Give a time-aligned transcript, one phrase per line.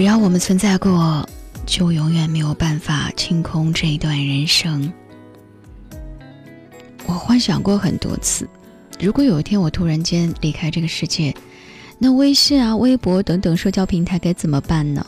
[0.00, 1.28] 只要我们存在过，
[1.66, 4.90] 就永远没有办法清空这一段人生。
[7.04, 8.48] 我幻想过很多次，
[8.98, 11.36] 如果有一天我突然间离开这个世界，
[11.98, 15.04] 那微信啊、微博等等社交平台该怎么办呢？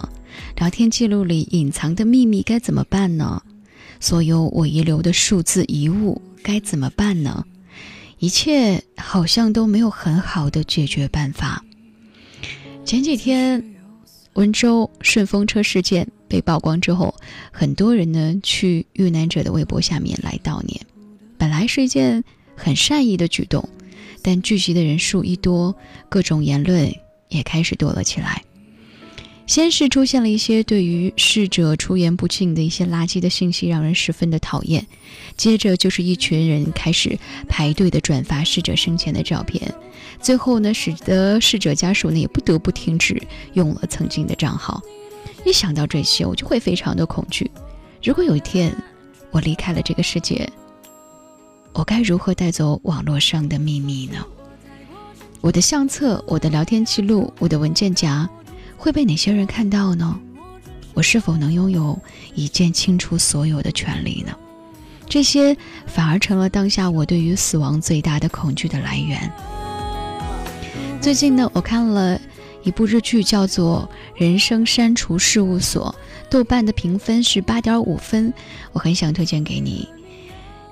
[0.59, 3.43] 聊天记录里隐藏的秘密该怎么办呢？
[3.99, 7.47] 所有我遗留的数字遗物该怎么办呢？
[8.19, 11.65] 一切好像都没有很好的解决办法。
[12.85, 13.72] 前几天。
[14.35, 17.15] 温州顺风车事件被曝光之后，
[17.51, 20.81] 很多人呢去遇难者的微博下面来悼念。
[21.37, 22.25] 本来是一件
[22.57, 23.69] 很善意的举动，
[24.23, 25.75] 但聚集的人数一多，
[26.09, 26.93] 各种言论
[27.29, 28.43] 也开始多了起来。
[29.53, 34.87] 先是出现了一些对于逝者出言不逊的一些垃圾的信息，让人十分的讨厌。
[35.37, 37.19] 接着就是一群人开始
[37.51, 39.71] 排队的转发逝者生前的照片。
[40.23, 43.23] 最后呢，使得逝者家属呢也不得不停止
[43.53, 44.81] 用了曾经的账号。
[45.45, 47.51] 一想到这些，我就会非常的恐惧。
[48.03, 48.75] 如果有一天
[49.31, 50.51] 我离开了这个世界，
[51.75, 54.25] 我该如何带走网络上的秘密呢？
[55.43, 58.27] 我的相册、我的聊天记录、我的文件夹
[58.83, 60.19] 会被哪些人看到呢？
[60.93, 61.97] 我是否能拥有
[62.35, 64.37] 一键清除所有的权利呢？
[65.09, 69.31] 这些反而成了当下我对于死亡最大的恐惧的来源。
[71.01, 72.21] 最近呢，我看了
[72.65, 73.89] 一部日剧，叫做
[74.21, 75.95] 《人生删除事务所》，
[76.29, 78.35] 豆瓣的评分是八点五分，
[78.73, 79.89] 我很想推荐给你。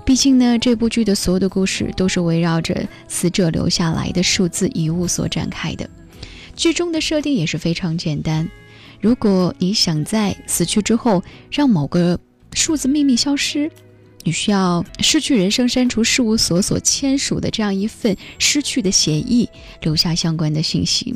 [0.03, 5.89] 毕竟呢，这部剧的所有的故事都是围绕着死者留下来的数字遗物所展开的。
[6.61, 8.47] 剧中的设定也是非常简单：
[8.99, 12.19] 如果你想在死去之后让某个
[12.53, 13.71] 数字秘密消失。
[14.23, 19.49] 你需要失去人生删除事务所所签署的这样一份失去的协议，
[19.81, 21.15] 留下相关的信息。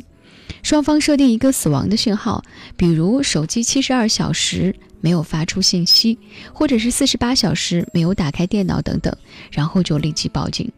[0.64, 2.42] 双方设定一个死亡的信号，
[2.76, 6.18] 比如手机七十二小时没有发出信息，
[6.52, 9.16] 或者是四十八小时没有打开电脑等等，
[9.52, 10.68] 然后就立即报警。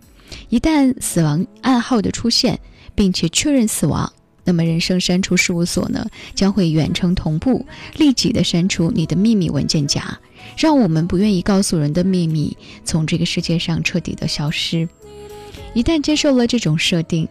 [0.51, 2.61] 一旦死亡暗号的出现，
[2.95, 4.13] 并且确认死亡，
[4.49, 7.67] 那么人生删除事务所呢将会远程同步，
[7.99, 10.19] 立即的删除你的秘密文件夹。
[10.57, 14.89] 让我们不愿意告诉人的秘密从这个世界上彻底的消失。
[15.75, 17.29] 一旦接受了这种设定，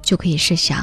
[0.00, 0.82] 就可以试想：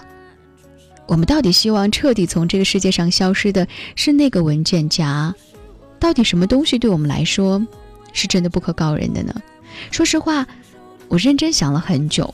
[1.07, 5.33] 我们到底希望彻底从这个世界上消失的是那个文件夹？
[5.99, 7.65] 到底什么东西对我们来说
[8.11, 9.33] 是真的不可告人的呢？
[9.89, 10.45] 说实话，
[11.07, 12.31] 我认真想了很久，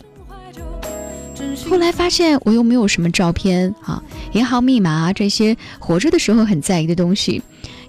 [1.68, 4.04] 后来发现我又没有什么照片啊、
[4.34, 7.42] 银行密码这些活着的时候很在意的东西。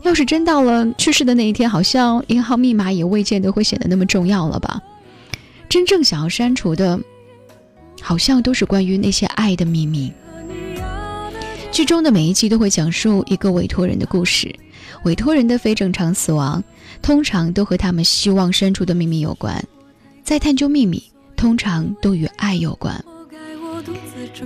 [0.02, 4.80] 要是真到了去世的那一天，好像银行密码也未见得会显得那么重要了吧？
[5.68, 6.98] 真正想要删除的，
[8.00, 10.10] 好像都是关于那些爱的秘密。
[11.70, 14.54] 剧中的每一集都会讲述一个委托人的故事，
[15.04, 16.62] 委托人的非正常死亡，
[17.02, 19.62] 通常都和他们希望删除的秘密有关。
[20.24, 21.02] 在探究秘密，
[21.36, 23.02] 通常都与爱有关。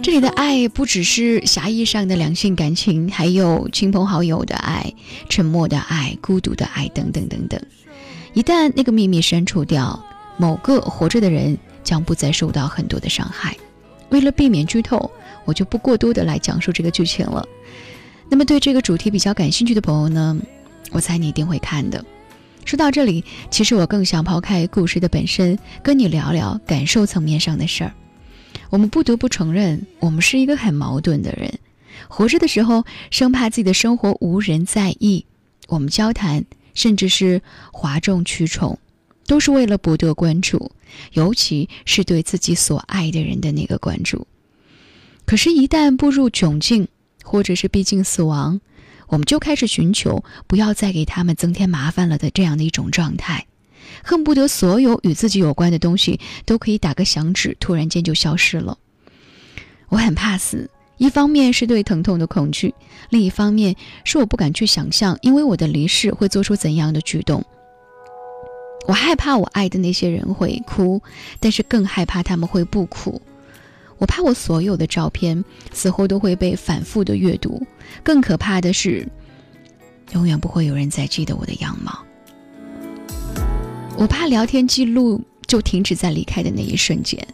[0.03, 4.93] 这里的爱不只是狭义上的两性感情，还有亲朋好友的爱、
[5.28, 7.61] 沉默的爱、孤独的爱等等等等。
[8.33, 10.05] 一旦那个秘密删除掉，
[10.37, 13.56] 某个活着的人将不再受到很多的伤害。
[14.11, 15.11] 为了避免剧透，
[15.44, 17.47] 我就不过多的来讲述这个剧情了。
[18.28, 20.39] 那么对这个主题比较感兴趣的朋友呢，
[20.91, 22.05] 我猜你一定会看的。
[22.65, 27.93] 说到这里，其实我更想抛开故事的本身，跟你聊聊感受层面上的事儿。
[28.75, 31.61] 我们不得不承认，我们是一个很矛盾的人。
[32.09, 35.25] 活着的时候，生怕自己的生活无人在意，
[35.69, 37.41] 我们交谈，甚至是
[37.73, 38.77] 哗众取宠，
[39.29, 40.73] 都是为了博得关注，
[41.12, 44.27] 尤其是对自己所爱的人的那个关注。
[45.25, 46.89] 可是，一旦步入窘境，
[47.23, 48.61] 或者是逼近死亡，
[49.06, 53.47] 我们就开始寻求不要再给他们增添麻烦了的这样的一种状态。
[54.03, 58.79] 恨不得所有与自己有关的东西都可以打个响指，突然间就消失了。
[59.89, 62.75] 我很怕死，一方面是对疼痛的恐惧，
[63.11, 67.45] 另一方面是我不敢去想象，因为我的离世会做出怎样的举动。
[68.87, 71.01] 我害怕我爱的那些人会哭，
[71.41, 73.21] 但是更害怕他们会不哭。
[73.97, 75.43] 我怕我所有的照片
[75.73, 77.65] 死后都会被反复的阅读，
[78.03, 79.09] 更可怕的是，
[80.13, 82.05] 永远不会有人再记得我的样貌。
[83.96, 87.26] 我怕聊天记录就停止在离开的那一瞬间，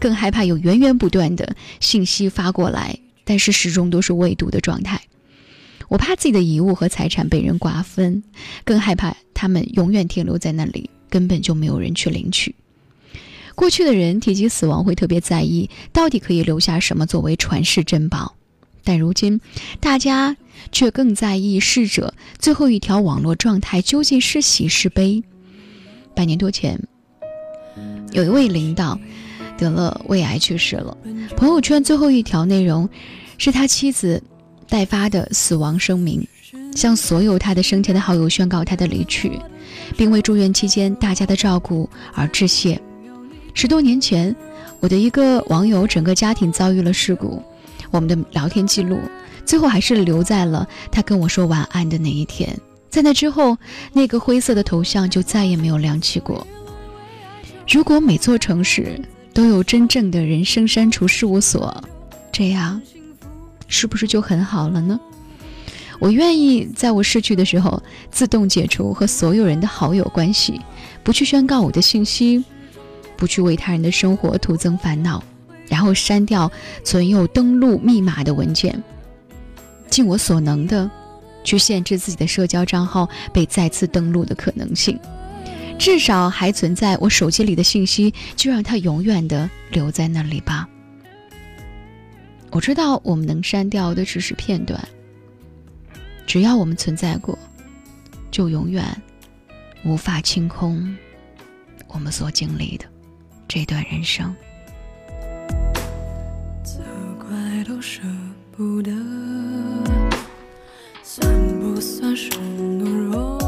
[0.00, 5.00] 更害怕有源源不断的信息发过来，但是始终都是未读的状态。
[5.88, 8.22] 我怕自己的遗物和财产被人瓜分，
[8.64, 12.54] 更害怕他们永远停留在那里，根本就没有人去领取。
[13.54, 18.34] 过去的人提及死亡会特别在意，到底可以留下什么作为传世珍宝？
[18.82, 19.40] 但如今，
[19.80, 20.36] 大家
[20.72, 25.22] 却更在意逝者最后一条网络状态究竟是喜是悲。
[26.16, 26.80] 半年多前，
[28.12, 28.98] 有一位领导
[29.58, 30.96] 得了胃癌去世了，
[31.36, 32.88] 朋友圈最后一条内容
[33.36, 34.20] 是他妻子
[34.66, 36.26] 代发的死亡声明，
[36.74, 39.38] 向所有他的生前的好友宣告他的离去，
[39.94, 42.80] 并为住院期间大家的照顾而致谢。
[43.52, 44.34] 十多年前，
[44.80, 47.42] 我的一个网友整个家庭遭遇了事故，
[47.90, 48.98] 我们的聊天记录
[49.44, 52.58] 最后还是留在了他跟我说晚安的那一天。
[52.96, 53.58] 在那之后，
[53.92, 56.46] 那个灰色的头像就再也没有亮起过。
[57.68, 58.98] 如果每座城市
[59.34, 61.84] 都有真正的人生删除事务所，
[62.32, 62.80] 这样
[63.68, 64.98] 是不是就很好了呢？
[65.98, 70.58] 我愿意在我逝去的时候自动解除和所有人的好友关系，
[71.04, 72.42] 不去宣告我的信息。
[73.18, 75.22] 不去为他人的生活徒增烦恼，
[75.68, 76.50] 然后删掉
[76.82, 78.82] 存有登录密码的文件，
[79.90, 80.90] 尽我所能的
[81.46, 84.98] 去限制自己的社交账号被再次登录的可能性。
[85.78, 90.68] 至少还存在我手机里的信息，就让它永远的留在那里吧。
[92.50, 94.82] 我知道我们能删掉的只是片段，
[96.26, 97.38] 只要我们存在过，
[98.30, 98.84] 就永远
[99.84, 100.96] 无法清空
[101.88, 102.86] 我们所经历的。
[103.46, 104.34] 这段人生，
[106.64, 106.80] 责
[107.18, 108.00] 怪都舍
[108.50, 108.90] 不得，
[111.16, 113.45] 算不算是懦弱？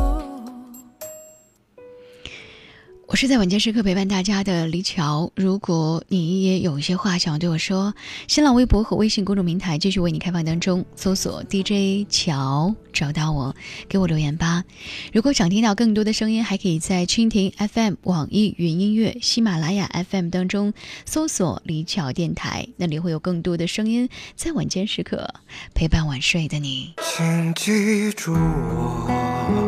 [3.10, 5.32] 我是在晚间时刻陪伴大家的李乔。
[5.34, 7.94] 如果你也有一些话想要对我说，
[8.26, 13.56] 新浪微博和微信公众平台继续为你开放当中，搜索 DJ 乔找到我，
[13.88, 14.62] 给我留言吧。
[15.10, 20.74] 如果想听到更多的声音，还可以在蜻蜓 FM、网易云音乐、喜马拉雅 FM 当中
[21.06, 24.06] 搜索李乔电台，那里会有更多的声音
[24.36, 25.32] 在晚间时刻
[25.74, 26.92] 陪伴晚睡的你。
[27.02, 29.67] 请记住我。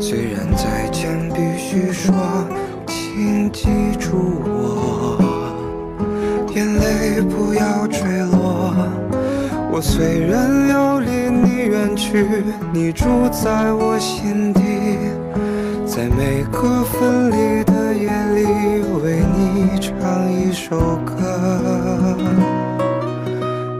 [0.00, 2.14] 虽然再见必须说，
[2.86, 3.68] 请记
[3.98, 5.18] 住我，
[6.54, 8.00] 眼泪不要坠
[8.32, 8.74] 落。
[9.70, 12.26] 我虽然要离你远去，
[12.72, 14.62] 你住在我心底，
[15.86, 18.46] 在每个分离的夜里，
[19.04, 22.16] 为你唱一首歌，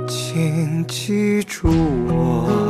[0.06, 1.66] 请记住
[2.08, 2.69] 我。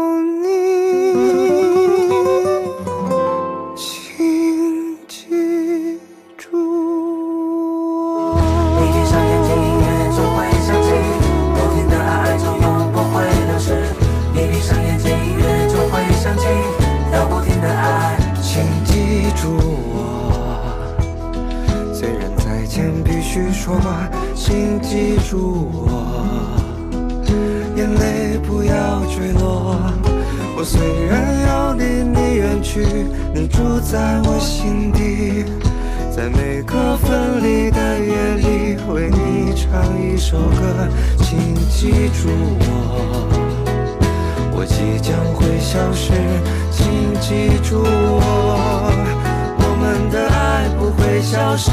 [19.41, 19.97] 住我，
[21.91, 23.75] 虽然再见必须说
[24.35, 26.05] 请记住我，
[27.75, 29.81] 眼泪不要坠落。
[30.55, 32.85] 我虽然要离你远去，
[33.33, 35.43] 你住在我心底，
[36.15, 40.87] 在每个分离的夜里，为你唱一首歌。
[41.17, 43.25] 请记住我，
[44.53, 46.13] 我即将会消失。
[46.69, 46.85] 请
[47.19, 48.21] 记住，我
[49.81, 51.71] 们的爱不会消失。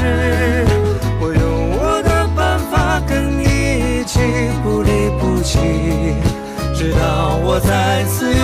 [1.21, 1.43] 我用
[1.77, 2.75] 我的办法。
[3.07, 4.19] 跟你一起
[4.61, 5.57] 不离不弃，
[6.75, 8.43] 直到我再次拥